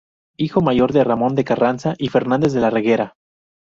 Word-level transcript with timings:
Hijo 0.35 0.61
mayor 0.61 0.93
de 0.93 1.03
Ramón 1.03 1.35
de 1.35 1.43
Carranza 1.43 1.93
y 1.99 2.07
Fernández 2.09 2.53
de 2.53 2.59
la 2.61 2.71
Reguera. 2.71 3.13